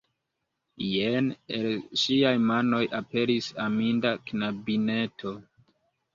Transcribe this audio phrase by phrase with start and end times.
[0.85, 1.27] Jen
[1.57, 1.67] el
[2.05, 5.37] ŝiaj manoj aperis aminda knabineto.